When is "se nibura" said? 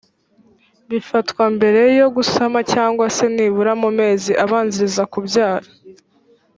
3.15-3.73